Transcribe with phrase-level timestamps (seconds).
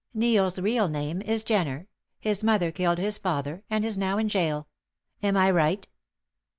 [0.15, 1.87] Neil's real name is Jenner;
[2.19, 4.67] his mother killed his father, and is now in gaol.
[5.21, 5.87] Am I right?"